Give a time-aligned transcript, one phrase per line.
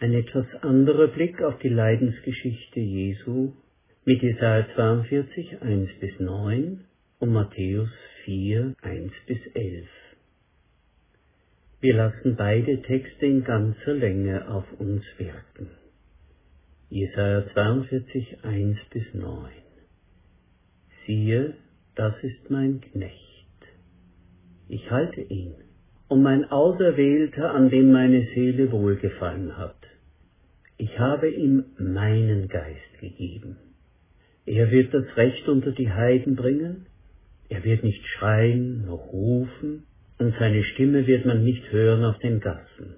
[0.00, 3.52] Ein etwas anderer Blick auf die Leidensgeschichte Jesu
[4.04, 6.84] mit Jesaja 42, 1 bis 9
[7.18, 7.88] und Matthäus
[8.24, 9.88] 4, 1 bis 11.
[11.80, 15.70] Wir lassen beide Texte in ganzer Länge auf uns wirken.
[16.90, 19.50] Jesaja 42, 1 bis 9.
[21.06, 21.54] Siehe,
[21.96, 23.18] das ist mein Knecht.
[24.68, 25.54] Ich halte ihn
[26.06, 29.77] und mein Auserwählter, an dem meine Seele wohlgefallen hat.
[30.80, 33.56] Ich habe ihm meinen Geist gegeben.
[34.46, 36.86] Er wird das Recht unter die Heiden bringen,
[37.48, 39.82] er wird nicht schreien noch rufen,
[40.18, 42.94] und seine Stimme wird man nicht hören auf den Gassen.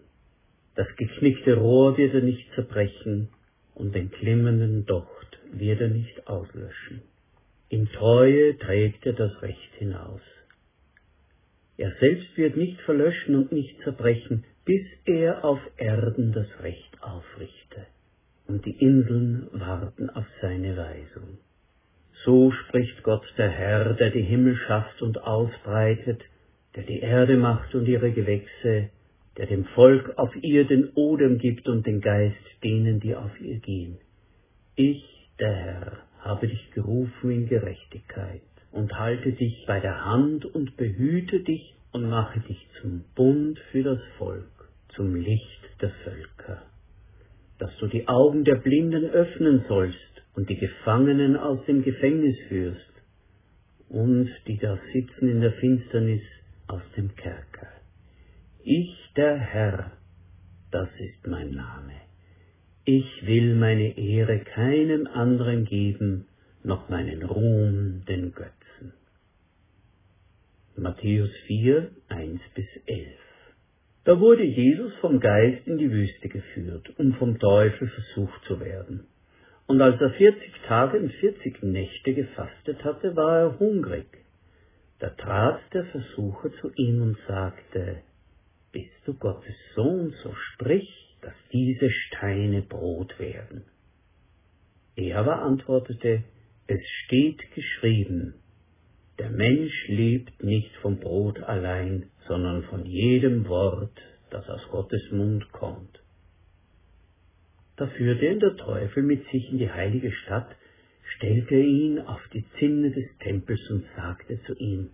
[0.75, 3.29] Das geknickte Rohr wird er nicht zerbrechen,
[3.75, 7.01] und den klimmenden Docht wird er nicht auslöschen.
[7.71, 10.21] In Treue trägt er das Recht hinaus.
[11.79, 17.87] Er selbst wird nicht verlöschen und nicht zerbrechen, bis er auf Erden das Recht aufrichte.
[18.47, 21.39] Und die Inseln warten auf seine Weisung.
[22.25, 26.23] So spricht Gott der Herr, der die Himmel schafft und ausbreitet,
[26.77, 28.91] der die Erde macht und ihre Gewächse,
[29.39, 33.59] der dem Volk auf ihr den Odem gibt und den Geist denen, die auf ihr
[33.59, 33.99] gehen.
[34.77, 35.03] Ich,
[35.41, 41.41] der Herr, habe dich gerufen in Gerechtigkeit und halte dich bei der Hand und behüte
[41.41, 44.60] dich und mache dich zum Bund für das Volk,
[44.95, 46.63] zum Licht der Völker,
[47.59, 49.99] dass du die Augen der Blinden öffnen sollst
[50.35, 52.91] und die Gefangenen aus dem Gefängnis führst
[53.89, 56.23] und die da sitzen in der Finsternis
[56.69, 57.69] aus dem Kerker.
[58.63, 59.93] Ich, der Herr,
[60.71, 61.95] das ist mein Name.
[62.85, 66.27] Ich will meine Ehre keinem anderen geben,
[66.63, 68.93] noch meinen Ruhm den Götzen.
[70.77, 73.20] Matthäus 4, 1 bis 11.
[74.11, 79.07] Da wurde Jesus vom Geist in die Wüste geführt, um vom Teufel versucht zu werden.
[79.69, 84.09] Und als er 40 Tage und 40 Nächte gefastet hatte, war er hungrig.
[84.99, 88.03] Da trat der Versucher zu ihm und sagte,
[88.73, 93.63] Bist du Gottes Sohn, so sprich, dass diese Steine Brot werden.
[94.97, 96.25] Er aber antwortete,
[96.67, 98.35] Es steht geschrieben,
[99.21, 103.93] der Mensch lebt nicht vom Brot allein, sondern von jedem Wort,
[104.31, 106.01] das aus Gottes Mund kommt.
[107.77, 110.49] Da führte ihn der Teufel mit sich in die heilige Stadt,
[111.17, 114.89] stellte ihn auf die Zinne des Tempels und sagte zu ihm,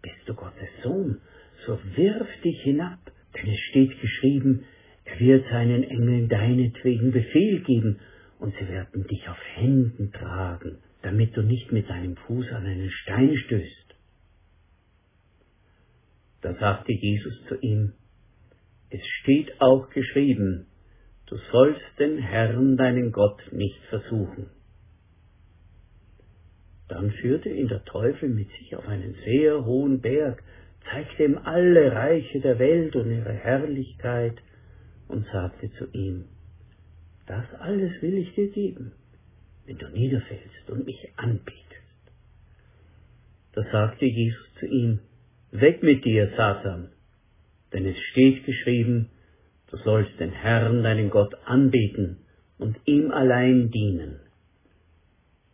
[0.00, 1.20] Bist du Gottes Sohn,
[1.66, 4.64] so wirf dich hinab, denn es steht geschrieben,
[5.04, 8.00] er wird seinen Engeln deinetwegen Befehl geben,
[8.38, 12.90] und sie werden dich auf Händen tragen, damit du nicht mit deinem Fuß an einen
[12.90, 13.94] Stein stößt.
[16.40, 17.92] Da sagte Jesus zu ihm,
[18.88, 20.66] es steht auch geschrieben,
[21.26, 24.50] du sollst den Herrn, deinen Gott, nicht versuchen.
[26.88, 30.42] Dann führte ihn der Teufel mit sich auf einen sehr hohen Berg,
[30.90, 34.36] zeigte ihm alle Reiche der Welt und ihre Herrlichkeit
[35.08, 36.24] und sagte zu ihm,
[37.26, 38.92] das alles will ich dir geben,
[39.66, 41.62] wenn du niederfällst und mich anbetest.
[43.52, 45.00] Da sagte Jesus zu ihm,
[45.52, 46.88] Weg mit dir, Satan,
[47.72, 49.10] denn es steht geschrieben,
[49.70, 52.18] du sollst den Herrn, deinen Gott, anbeten
[52.58, 54.18] und ihm allein dienen.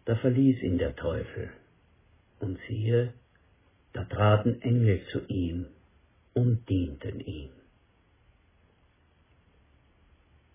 [0.06, 1.50] Da verließ ihn der Teufel,
[2.38, 3.12] und siehe,
[3.92, 5.66] da traten Engel zu ihm
[6.32, 7.50] und dienten ihm.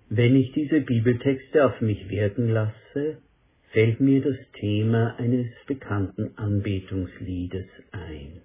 [0.10, 3.18] Wenn ich diese Bibeltexte auf mich wirken lasse,
[3.75, 8.42] fällt mir das Thema eines bekannten Anbetungsliedes ein.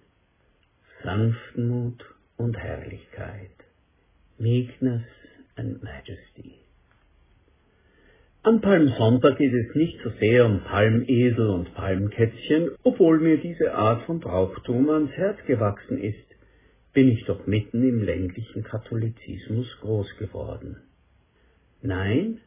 [1.05, 2.05] Sanftmut
[2.37, 3.53] und Herrlichkeit.
[4.39, 5.05] Meekness
[5.55, 6.57] and Majesty.
[8.43, 14.03] An Palmsonntag geht es nicht so sehr um Palmesel und Palmkätzchen, obwohl mir diese Art
[14.07, 16.27] von Brauchtum ans Herz gewachsen ist,
[16.93, 20.79] bin ich doch mitten im ländlichen Katholizismus groß geworden.
[21.83, 22.41] Nein,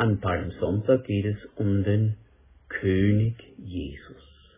[0.00, 2.16] an Palmsonntag geht es um den
[2.70, 4.56] König Jesus.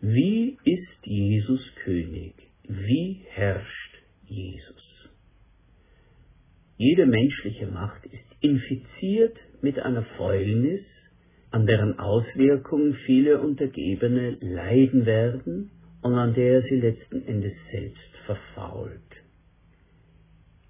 [0.00, 2.34] Wie ist Jesus König?
[2.64, 3.94] Wie herrscht
[4.26, 5.08] Jesus?
[6.76, 10.84] Jede menschliche Macht ist infiziert mit einer Fäulnis,
[11.52, 15.70] an deren Auswirkungen viele Untergebene leiden werden
[16.02, 18.98] und an der sie letzten Endes selbst verfault.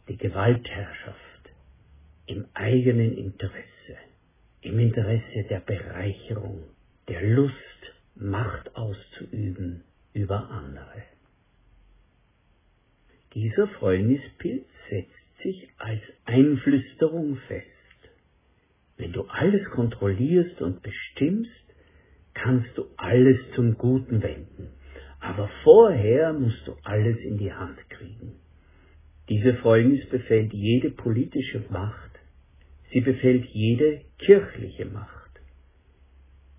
[0.08, 1.29] Die Gewaltherrschaft
[2.30, 3.96] im eigenen Interesse,
[4.60, 6.62] im Interesse der Bereicherung,
[7.08, 7.54] der Lust,
[8.14, 9.82] Macht auszuüben
[10.12, 11.02] über andere.
[13.34, 17.66] Dieser Fäulnispilz setzt sich als Einflüsterung fest.
[18.98, 21.50] Wenn du alles kontrollierst und bestimmst,
[22.34, 24.68] kannst du alles zum Guten wenden.
[25.20, 28.34] Aber vorher musst du alles in die Hand kriegen.
[29.30, 32.09] Diese Fäulnis befällt jede politische Macht,
[32.92, 35.30] sie befällt jede kirchliche Macht.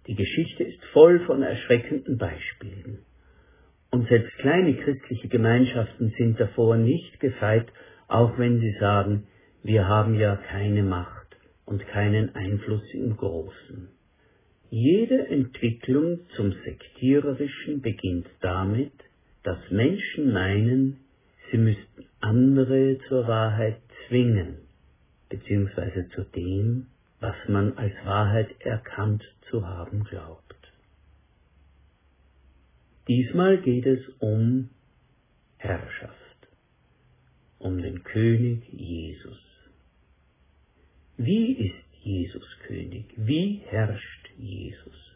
[0.07, 2.99] Die Geschichte ist voll von erschreckenden Beispielen.
[3.91, 7.67] Und selbst kleine christliche Gemeinschaften sind davor nicht gefeit,
[8.07, 9.27] auch wenn sie sagen,
[9.63, 11.27] wir haben ja keine Macht
[11.65, 13.89] und keinen Einfluss im Großen.
[14.69, 18.93] Jede Entwicklung zum Sektiererischen beginnt damit,
[19.43, 20.97] dass Menschen meinen,
[21.51, 24.59] sie müssten andere zur Wahrheit zwingen,
[25.31, 26.87] beziehungsweise zu dem,
[27.19, 30.55] was man als Wahrheit erkannt zu haben glaubt.
[33.07, 34.69] Diesmal geht es um
[35.57, 36.47] Herrschaft,
[37.59, 39.39] um den König Jesus.
[41.17, 43.05] Wie ist Jesus König?
[43.15, 45.11] Wie herrscht Jesus?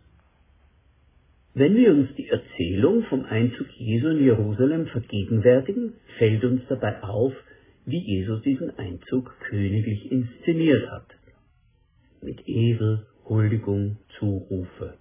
[1.53, 7.33] Wenn wir uns die Erzählung vom Einzug Jesu in Jerusalem vergegenwärtigen, fällt uns dabei auf,
[7.85, 11.07] wie Jesus diesen Einzug königlich inszeniert hat.
[12.21, 14.95] Mit Esel, Huldigung, Zurufe.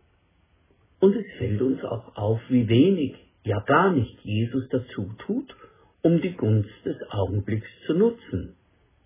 [1.00, 3.14] Und es fällt uns auch auf, wie wenig,
[3.44, 5.54] ja gar nicht Jesus dazu tut,
[6.02, 8.54] um die Gunst des Augenblicks zu nutzen.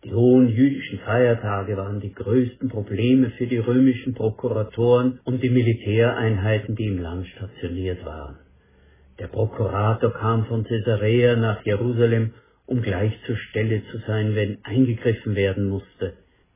[0.05, 6.77] Die hohen jüdischen Feiertage waren die größten Probleme für die römischen Prokuratoren und die Militäreinheiten,
[6.77, 8.37] die im Land stationiert waren.
[9.19, 12.35] Der Prokurator kam von Caesarea nach Jerusalem,
[12.69, 16.13] um gleich zur Stelle zu sein, wenn eingegriffen werden musste.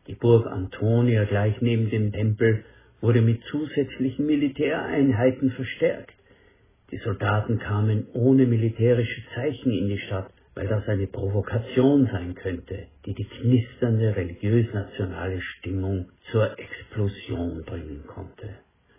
[0.07, 2.65] Die Burg Antonia gleich neben dem Tempel
[3.01, 6.15] wurde mit zusätzlichen Militäreinheiten verstärkt.
[6.91, 12.89] Die Soldaten kamen ohne militärische Zeichen in die Stadt, weil das eine Provokation sein könnte,
[13.07, 18.51] die die knisternde religiös-nationale Stimmung zur Explosion bringen konnte.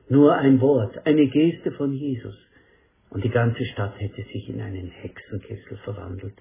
[0.10, 2.36] Nur ein Wort, eine Geste von Jesus,
[3.12, 6.34] und die ganze Stadt hätte sich in einen Hexenkessel verwandelt.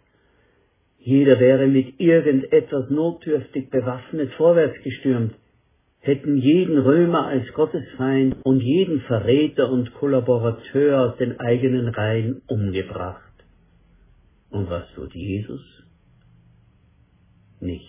[1.04, 5.34] Jeder wäre mit irgendetwas notdürftig bewaffnet vorwärts gestürmt,
[5.98, 13.32] hätten jeden Römer als Gottesfeind und jeden Verräter und Kollaborateur aus den eigenen Reihen umgebracht.
[14.50, 15.60] Und was tut Jesus?
[17.58, 17.88] Nichts.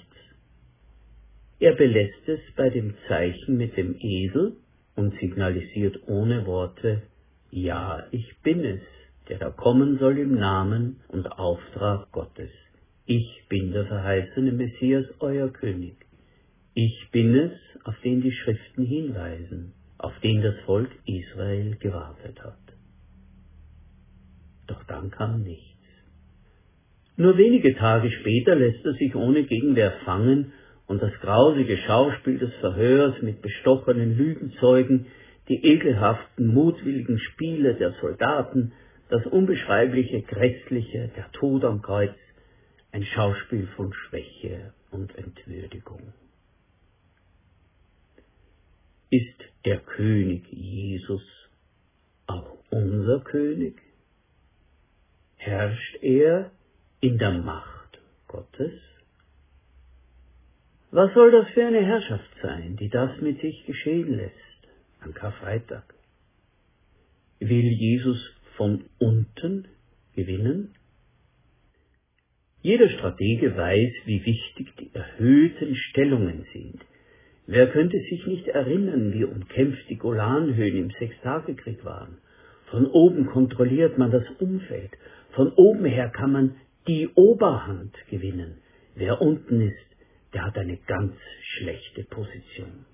[1.59, 4.53] Er belässt es bei dem Zeichen mit dem Esel
[4.95, 7.03] und signalisiert ohne Worte,
[7.51, 8.81] ja, ich bin es,
[9.29, 12.49] der da kommen soll im Namen und Auftrag Gottes.
[13.05, 15.95] Ich bin der verheißene Messias, euer König.
[16.73, 17.51] Ich bin es,
[17.83, 22.57] auf den die Schriften hinweisen, auf den das Volk Israel gewartet hat.
[24.67, 25.67] Doch dann kam nichts.
[27.17, 30.53] Nur wenige Tage später lässt er sich ohne Gegenwehr fangen
[30.87, 35.07] und das grausige Schauspiel des Verhörs mit bestochenen Lügenzeugen,
[35.49, 38.71] die ekelhaften, mutwilligen Spiele der Soldaten,
[39.09, 42.13] das unbeschreibliche, grässliche, der Tod am Kreuz,
[42.93, 46.13] ein Schauspiel von Schwäche und Entwürdigung
[49.09, 51.21] ist der König Jesus
[52.25, 53.79] auch unser König?
[55.35, 56.49] Herrscht er
[56.99, 58.73] in der Macht Gottes?
[60.89, 64.33] Was soll das für eine Herrschaft sein, die das mit sich geschehen lässt
[65.01, 65.93] an Karfreitag?
[67.39, 69.67] Will Jesus von unten
[70.15, 70.73] gewinnen?
[72.63, 76.81] Jeder Stratege weiß, wie wichtig die erhöhten Stellungen sind,
[77.45, 82.17] Wer könnte sich nicht erinnern, wie umkämpft die Golanhöhen im Sechstagekrieg waren?
[82.67, 84.91] Von oben kontrolliert man das Umfeld.
[85.31, 86.55] Von oben her kann man
[86.87, 88.59] die Oberhand gewinnen.
[88.95, 89.75] Wer unten ist,
[90.33, 92.85] der hat eine ganz schlechte Position.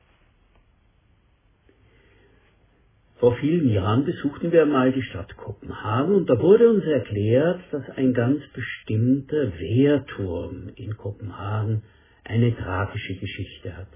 [3.19, 7.83] Vor vielen Jahren besuchten wir mal die Stadt Kopenhagen und da wurde uns erklärt, dass
[7.97, 11.83] ein ganz bestimmter Wehrturm in Kopenhagen
[12.23, 13.89] eine tragische Geschichte hat.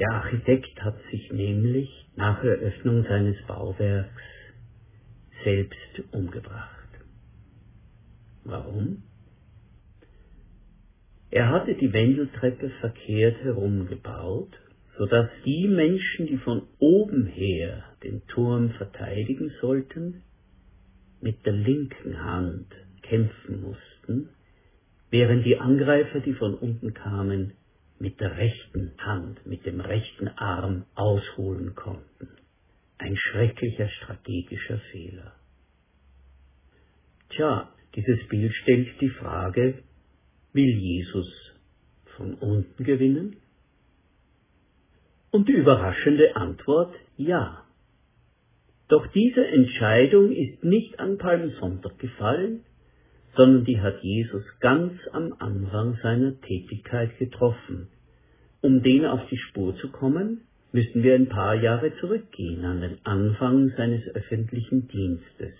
[0.00, 4.22] Der Architekt hat sich nämlich nach Eröffnung seines Bauwerks
[5.44, 6.88] selbst umgebracht.
[8.42, 9.04] Warum?
[11.30, 14.50] Er hatte die Wendeltreppe verkehrt herum gebaut,
[14.96, 20.22] so dass die Menschen, die von oben her den Turm verteidigen sollten,
[21.20, 22.66] mit der linken Hand
[23.02, 24.28] kämpfen mussten,
[25.10, 27.54] während die Angreifer, die von unten kamen,
[27.98, 32.28] mit der rechten Hand, mit dem rechten Arm ausholen konnten.
[32.98, 35.34] Ein schrecklicher strategischer Fehler.
[37.30, 39.82] Tja, dieses Bild stellt die Frage,
[40.52, 41.28] Will Jesus
[42.16, 43.36] von unten gewinnen?
[45.30, 47.67] Und die überraschende Antwort ja.
[48.88, 52.64] Doch diese Entscheidung ist nicht an Palmsonntag gefallen,
[53.36, 57.88] sondern die hat Jesus ganz am Anfang seiner Tätigkeit getroffen.
[58.62, 60.40] Um den auf die Spur zu kommen,
[60.72, 65.54] müssen wir ein paar Jahre zurückgehen an den Anfang seines öffentlichen Dienstes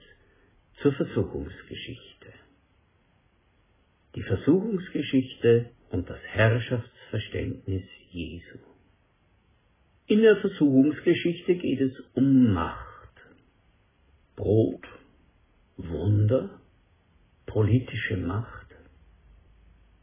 [0.82, 2.28] zur Versuchungsgeschichte.
[4.14, 8.58] Die Versuchungsgeschichte und das Herrschaftsverständnis Jesu.
[10.06, 12.88] In der Versuchungsgeschichte geht es um Macht.
[14.38, 14.87] Brot,
[15.76, 16.61] Wunder,
[17.45, 18.68] politische Macht.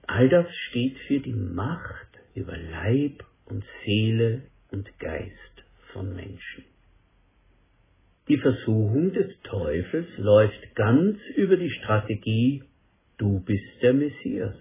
[0.07, 5.63] All das steht für die Macht über Leib und Seele und Geist
[5.93, 6.65] von Menschen.
[8.27, 12.63] Die Versuchung des Teufels läuft ganz über die Strategie,
[13.17, 14.57] du bist der Messias.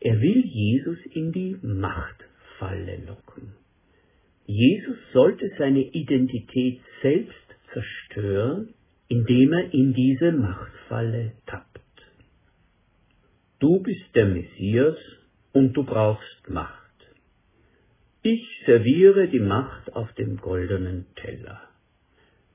[0.00, 3.54] Er will Jesus in die Machtfalle locken.
[4.44, 7.45] Jesus sollte seine Identität selbst
[7.76, 8.74] zerstören,
[9.08, 11.80] indem er in diese Machtfalle tappt.
[13.58, 14.96] Du bist der Messias
[15.52, 16.82] und du brauchst Macht.
[18.22, 21.60] Ich serviere die Macht auf dem goldenen Teller.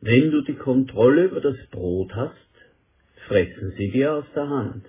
[0.01, 2.35] Wenn du die Kontrolle über das Brot hast,
[3.27, 4.85] fressen sie dir aus der Hand.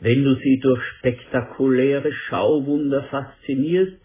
[0.00, 3.98] Wenn du sie durch spektakuläre Schauwunder faszinierst,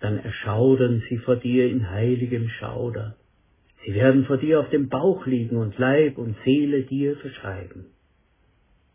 [0.00, 3.16] dann erschaudern sie vor dir in heiligem Schauder.
[3.84, 7.86] Sie werden vor dir auf dem Bauch liegen und Leib und Seele dir verschreiben.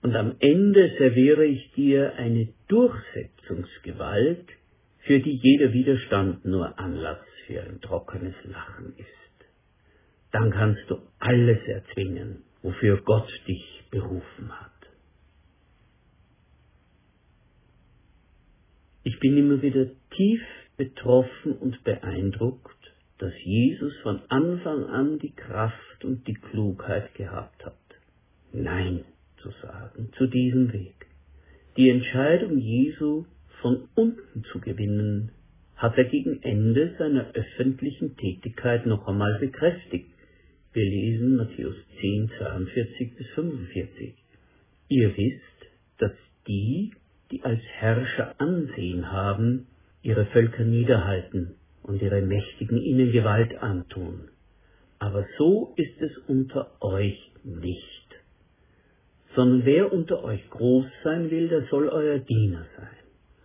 [0.02, 4.46] Und am Ende serviere ich dir eine Durchsetzungsgewalt,
[5.00, 9.48] für die jeder Widerstand nur Anlass für ein trockenes Lachen ist.
[10.32, 14.72] Dann kannst du alles erzwingen, wofür Gott dich berufen hat.
[19.04, 20.42] Ich bin immer wieder tief
[20.78, 22.75] betroffen und beeindruckt,
[23.18, 27.78] dass Jesus von Anfang an die Kraft und die Klugheit gehabt hat,
[28.52, 29.06] Nein
[29.38, 31.06] zu sagen zu diesem Weg.
[31.78, 33.26] Die Entscheidung Jesu
[33.62, 35.32] von unten zu gewinnen,
[35.76, 40.10] hat er gegen Ende seiner öffentlichen Tätigkeit noch einmal bekräftigt.
[40.74, 44.16] Wir lesen Matthäus 10, 42 bis 45.
[44.88, 46.12] Ihr wisst, dass
[46.48, 46.92] die,
[47.32, 49.68] die als Herrscher Ansehen haben,
[50.02, 51.56] ihre Völker niederhalten
[51.88, 54.30] und ihre Mächtigen ihnen Gewalt antun.
[55.00, 58.06] Aber so ist es unter euch nicht.
[59.36, 62.88] Sondern wer unter euch groß sein will, der soll euer Diener sein.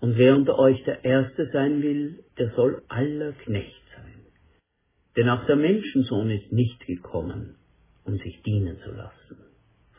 [0.00, 4.24] Und wer unter euch der Erste sein will, der soll aller Knecht sein.
[5.16, 7.56] Denn auch der Menschensohn ist nicht gekommen,
[8.04, 9.36] um sich dienen zu lassen,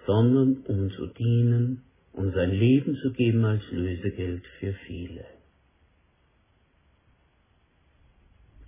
[0.07, 1.83] sondern um zu dienen
[2.13, 5.25] und sein Leben zu geben als Lösegeld für viele.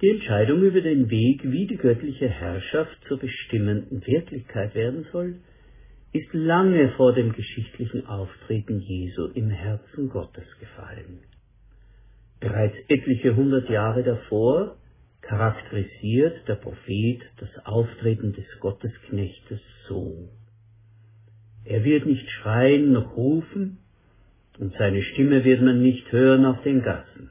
[0.04, 5.36] Die Entscheidung über den Weg, wie die göttliche Herrschaft zur bestimmenden Wirklichkeit werden soll,
[6.12, 11.20] ist lange vor dem geschichtlichen Auftreten Jesu im Herzen Gottes gefallen.
[12.42, 14.76] Bereits etliche hundert Jahre davor
[15.22, 20.28] charakterisiert der Prophet das Auftreten des Gottesknechtes so.
[21.64, 23.78] Er wird nicht schreien noch rufen,
[24.60, 27.30] und seine Stimme wird man nicht hören auf den Gassen.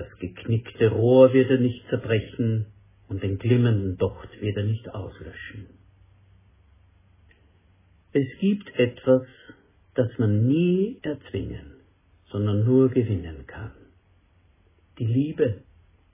[0.00, 2.64] Das geknickte Rohr wird er nicht zerbrechen
[3.08, 5.66] und den glimmenden Docht wird er nicht auslöschen.
[8.14, 9.26] Es gibt etwas,
[9.94, 11.72] das man nie erzwingen,
[12.30, 13.72] sondern nur gewinnen kann.
[14.98, 15.64] Die Liebe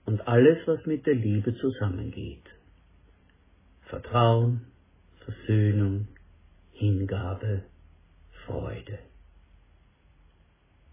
[0.05, 2.43] und alles, was mit der Liebe zusammengeht.
[3.83, 4.65] Vertrauen,
[5.23, 6.09] Versöhnung,
[6.73, 7.63] Hingabe,
[8.45, 8.99] Freude.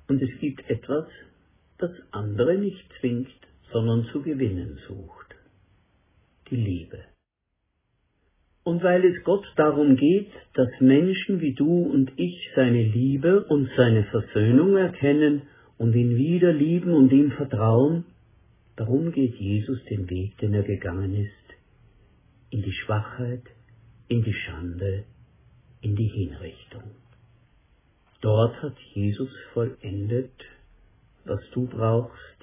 [0.06, 1.08] Und es gibt etwas,
[1.78, 3.28] das andere nicht zwingt,
[3.72, 5.34] sondern zu gewinnen sucht.
[6.50, 7.00] Die Liebe.
[8.64, 13.68] Und weil es Gott darum geht, dass Menschen wie du und ich seine Liebe und
[13.76, 15.42] seine Versöhnung erkennen
[15.76, 18.04] und ihn wieder lieben und ihm vertrauen,
[18.76, 21.56] darum geht Jesus den Weg, den er gegangen ist,
[22.50, 23.42] in die Schwachheit,
[24.08, 25.04] in die Schande,
[25.82, 26.84] in die Hinrichtung.
[28.22, 30.32] Dort hat Jesus vollendet,
[31.24, 32.38] was du brauchst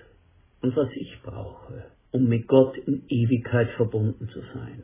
[0.62, 4.84] und was ich brauche, um mit Gott in Ewigkeit verbunden zu sein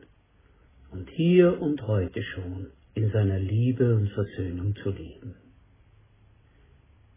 [0.92, 5.36] und hier und heute schon in seiner Liebe und Versöhnung zu leben.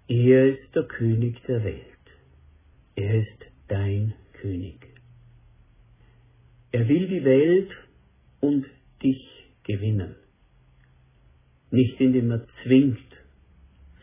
[0.08, 1.84] Er ist der König der Welt.
[2.96, 4.86] Er ist dein König.
[6.72, 7.70] Er will die Welt
[8.40, 8.66] und
[9.02, 9.24] dich
[9.62, 10.16] gewinnen.
[11.70, 12.98] Nicht indem er zwingt,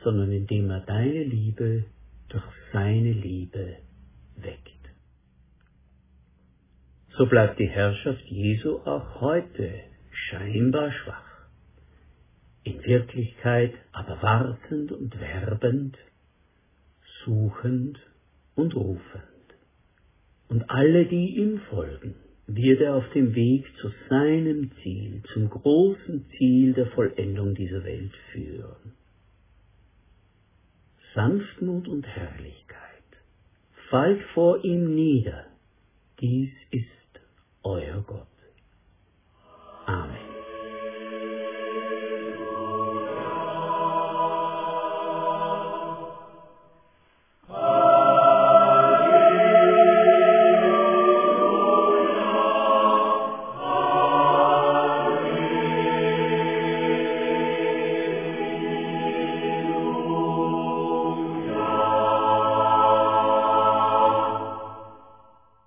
[0.03, 1.85] sondern indem er deine Liebe
[2.29, 2.43] durch
[2.73, 3.77] seine Liebe
[4.35, 4.77] weckt.
[7.17, 9.73] So bleibt die Herrschaft Jesu auch heute
[10.11, 11.47] scheinbar schwach,
[12.63, 15.97] in Wirklichkeit aber wartend und werbend,
[17.25, 17.99] suchend
[18.55, 19.23] und rufend.
[20.49, 22.15] Und alle, die ihm folgen,
[22.47, 28.13] wird er auf dem Weg zu seinem Ziel, zum großen Ziel der Vollendung dieser Welt
[28.31, 28.93] führen.
[31.17, 32.77] Sanftmut und Herrlichkeit,
[33.89, 35.47] fallt vor ihm nieder,
[36.19, 36.85] dies ist
[37.63, 38.27] euer Gott.
[39.87, 40.16] Amen.